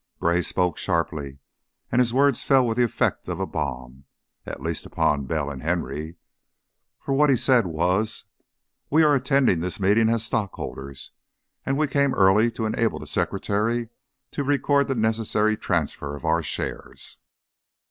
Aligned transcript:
Gray 0.19 0.41
spoke 0.41 0.79
sharply, 0.79 1.37
and 1.91 2.01
his 2.01 2.11
words 2.11 2.41
fell 2.41 2.65
with 2.65 2.79
the 2.79 2.83
effect 2.83 3.27
of 3.29 3.39
a 3.39 3.45
bomb, 3.45 4.05
at 4.47 4.59
least 4.59 4.83
upon 4.83 5.27
Bell 5.27 5.51
and 5.51 5.61
Henry, 5.61 6.15
for 6.99 7.13
what 7.13 7.29
he 7.29 7.35
said 7.35 7.67
was: 7.67 8.25
"We 8.89 9.03
are 9.03 9.13
attending 9.13 9.59
this 9.59 9.79
meeting 9.79 10.09
as 10.09 10.25
stockholders, 10.25 11.11
and 11.67 11.77
we 11.77 11.85
came 11.85 12.15
early 12.15 12.49
to 12.49 12.65
enable 12.65 12.97
the 12.97 13.05
secretary 13.05 13.89
to 14.31 14.43
record 14.43 14.87
the 14.87 14.95
necessary 14.95 15.55
transfer 15.55 16.15
of 16.15 16.25
our 16.25 16.41
shares." 16.41 17.17